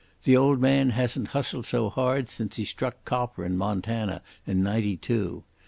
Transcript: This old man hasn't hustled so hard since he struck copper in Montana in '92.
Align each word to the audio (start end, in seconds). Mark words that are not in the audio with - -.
This 0.23 0.35
old 0.35 0.59
man 0.59 0.89
hasn't 0.89 1.27
hustled 1.27 1.67
so 1.67 1.87
hard 1.87 2.27
since 2.27 2.55
he 2.55 2.65
struck 2.65 3.05
copper 3.05 3.45
in 3.45 3.55
Montana 3.55 4.23
in 4.47 4.63
'92. 4.63 5.43